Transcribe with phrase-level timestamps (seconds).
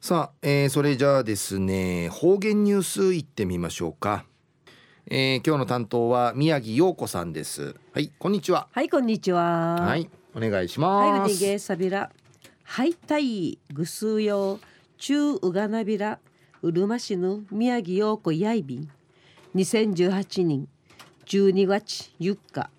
[0.00, 4.24] さあ、えー、それじゃあですね方言ニュースいってみましょうか、
[5.08, 7.74] えー、今日の担当は宮城陽子さんです。
[7.92, 8.68] はいこんにちは。
[8.70, 9.74] はいこんにちは。
[9.74, 11.10] はいお願いします。
[11.10, 12.12] はいぐにげさびら。
[12.62, 14.60] はいたいぐすうよ
[14.98, 16.20] 中うがなびら。
[16.62, 18.88] うるま市の宮城陽子やいびん。
[19.56, 20.68] 2018年
[21.26, 22.70] 12月4日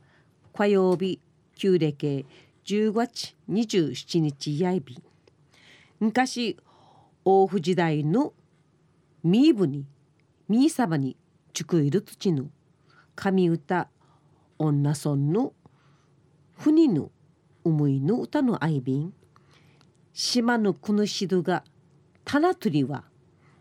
[0.54, 1.20] 火曜日
[1.58, 2.26] 旧暦。
[2.64, 5.04] 10月27日やいびん。
[6.00, 6.56] 昔
[7.26, 8.34] 大府時代の
[9.24, 9.86] ミーブに
[10.48, 11.18] ミーサバに
[11.54, 12.46] ちくいる土の
[13.16, 13.90] 神歌
[14.58, 15.54] 女村の
[16.58, 17.12] 船の
[17.64, 19.14] 思いの歌の愛瓶。
[20.14, 21.64] 島のくぬしどが
[22.26, 23.04] タナトリは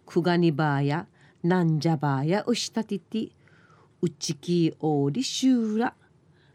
[0.06, 1.06] くがにばあや
[1.42, 3.28] なんじゃばあやうしたてて
[4.00, 5.94] うちきおりしゅうら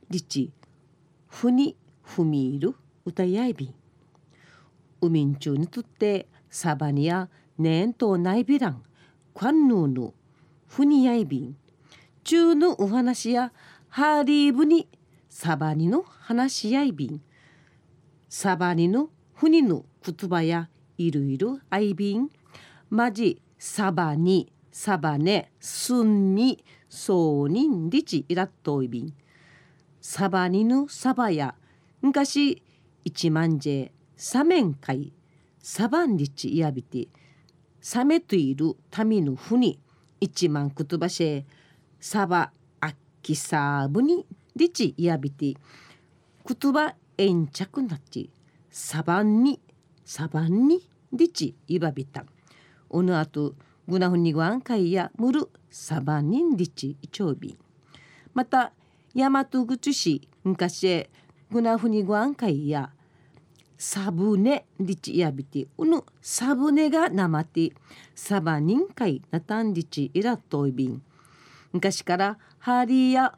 [0.10, 0.52] りち
[1.28, 2.76] ふにふみいる
[3.06, 3.74] 歌やいびん
[5.00, 8.84] 海んちゅうにとってサバニやねんとないびらん
[9.34, 10.14] かんぬうの
[10.68, 11.58] ふにやいびん
[12.24, 13.52] 中のお話や
[13.90, 14.88] ハーリーブに
[15.30, 17.22] サバニの話やいびん
[18.30, 22.30] サバニのふにの言葉やいるいるあいびん
[22.92, 29.14] まじサバニサバネスンにそうにんりちいらっといびん
[30.02, 31.56] サバニのサバや
[32.02, 32.62] 昔
[33.04, 35.12] 一万ジェサメンカイ
[35.66, 37.08] サバンリチイヤビティ。
[37.80, 38.76] サメといる
[39.06, 39.80] 民のふに
[40.20, 41.46] 一万くとばしえ。
[42.02, 44.26] サバアッキサーブに
[44.58, 45.58] リチイヤビティ。
[46.44, 48.30] くとば延着なち。
[48.72, 49.62] サバンに。
[50.04, 50.82] サバンに
[51.14, 52.26] リチイバビタ。
[52.90, 53.56] おのあと
[53.88, 57.58] グナフニグアンカイやムルサバニンリチイチョウビ。
[58.34, 58.74] また
[59.16, 61.08] 大和口市昔
[61.50, 62.92] グナフニグアンカイや
[63.86, 67.74] サブネリチヤビティうぬサブネがなまて
[68.16, 71.02] サバニンカイナタンリチイラトイビン
[71.74, 73.38] 昔からハリーや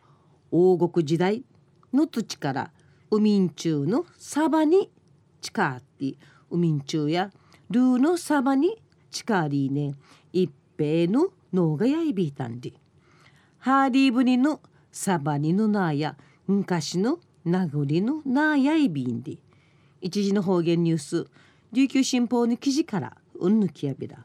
[0.52, 1.44] 王国時代
[1.92, 2.72] の土地から
[3.10, 4.92] 海ん中のサバに
[5.42, 6.14] 近って
[6.52, 7.32] 海ん中や
[7.72, 8.80] ルーのサバに
[9.10, 9.96] 近りね
[10.32, 12.74] 一平の脳がやいびいたんで
[13.58, 19.40] ハーリーブニのサバニのなや昔の名残のなやいびんで
[20.06, 21.28] 一時の方言ニュース。
[21.72, 24.24] 琉球新報の記事からうんぬきやびら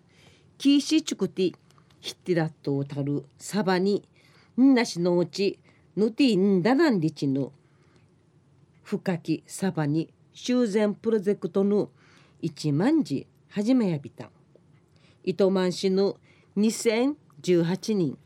[0.58, 1.54] キーシチュクティ
[2.00, 4.06] ヒッティラットをたるサバに
[4.60, 5.58] んなしのうち
[5.96, 7.52] ぬてぃんだなんりちの
[8.82, 11.88] 深きサバに修繕プロジェクトの
[12.42, 14.28] 一万字始めやびた。
[15.24, 16.19] 糸満市の
[16.58, 18.19] 2018年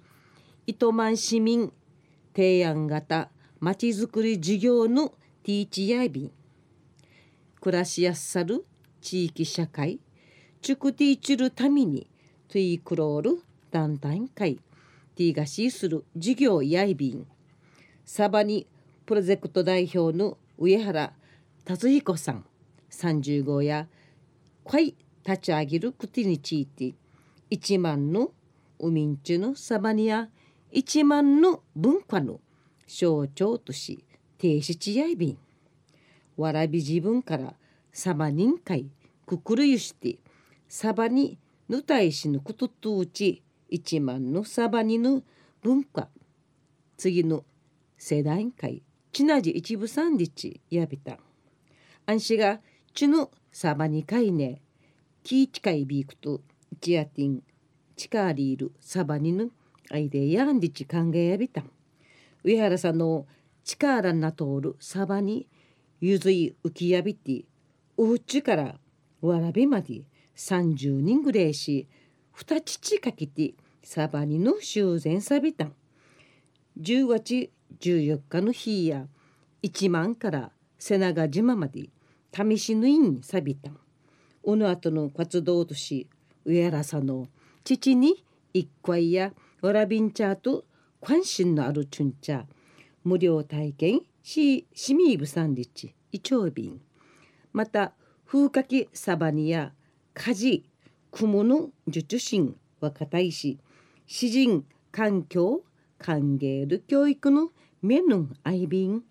[0.66, 1.72] 糸満市民
[2.34, 5.10] 提案型まちづくり事業の
[5.44, 6.32] ティーチやびん
[7.64, 8.62] 暮らしやすさる
[9.00, 9.98] 地域社会
[10.60, 12.06] チュクティーチュルために
[12.46, 14.56] トゥイクロール団体会
[15.16, 17.26] ティーガシーする事業やいびん。
[18.04, 18.66] サバニ
[19.06, 21.14] プロジェクト代表の上原
[21.64, 22.44] 達彦さん
[22.90, 23.88] 35や
[24.66, 24.94] 会
[25.26, 26.92] 立ち上げることについて
[27.50, 28.32] 1万の
[28.78, 30.28] 海んちのサバニや
[30.74, 32.40] 1万の文化の
[32.86, 34.04] 象徴とし
[34.36, 35.38] 停止地やいびん。
[36.36, 37.54] わらび自分から
[37.92, 38.86] サバ人会
[39.26, 40.18] くくるゆして
[40.68, 45.22] サバにぬたいしぬこととうち1万のサバにぬ
[45.62, 46.08] 文化
[46.96, 47.44] 次の
[47.96, 51.18] 世代会ちなじ一部三日やびた。
[52.04, 52.60] 安心が
[52.92, 54.60] ちぬサバに会ね
[55.22, 56.40] キーチカイビークと
[56.80, 57.42] チアティン
[57.96, 59.52] チカーリールサバにぬ
[59.90, 61.62] アイデやんりち考えやびた。
[62.42, 63.26] 上原さんの
[63.64, 65.46] 力な通るサバに
[66.00, 67.44] ゆずい浮きやびて
[67.96, 68.74] おうちから
[69.20, 70.02] わらびまで
[70.36, 71.88] 30人ぐらいし
[72.32, 75.74] 二父かけてサバにの修繕さびたん。
[76.80, 77.50] 10月
[77.80, 79.06] 14日の日や
[79.62, 81.88] 1万から瀬長島まで
[82.34, 83.78] 試しぬいんさびたん。
[84.42, 86.08] おの後の活動とし
[86.44, 87.28] 上原さんの
[87.62, 89.32] 父に一回や
[89.62, 90.64] わらびんちゃと
[91.02, 92.44] 関心のあるチュンチャ
[93.04, 96.80] 無料体験ししみいぶさんりちいちょうびん
[97.52, 97.92] また
[98.26, 99.74] 風かきサバニや
[100.14, 100.64] 家事
[101.12, 103.58] 雲の術心若大使
[104.06, 105.62] 詩人環境
[105.98, 107.50] 歓迎る教育の
[107.82, 109.02] メヌンアイビン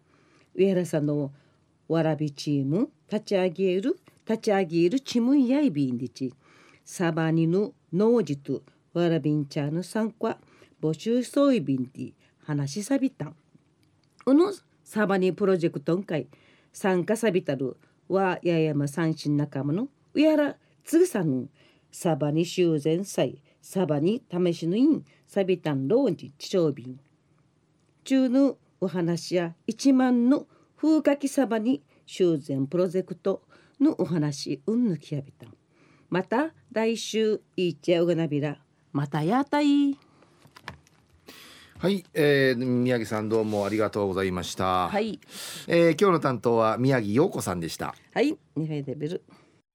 [0.55, 1.31] 上原さんの
[1.87, 6.33] わらびチーム立ち上げる立ち上げるチムンやいびんりち
[6.83, 8.63] サバニの農事と
[8.95, 10.39] わらびんちゃんの参加
[10.81, 12.13] 募集そういびんて
[12.45, 13.25] 話しさびた。
[13.25, 13.35] ん
[14.25, 14.51] この
[14.93, 16.27] サバニプロジェクトんかい
[16.71, 17.77] 参加さびたる
[18.09, 21.45] はややま三振仲間のうやらつぐさの
[21.91, 26.99] サバに修繕祭サバに試しぬいんサビタンローンジ地長便
[28.03, 30.45] 中のお話や一万の
[30.77, 33.41] 風かきサバに修繕プロジェクト
[33.81, 35.55] のお話うんぬきやびたん。
[36.11, 38.59] また来週いっちゃうがなびら。
[38.91, 39.97] またやたい。
[41.83, 44.87] はい、えー、宮城さんどうもありがとうございました。
[44.87, 45.19] はい
[45.67, 47.93] えー今日の担当は宮城陽子さんでした。
[48.13, 49.21] はい二杯デビル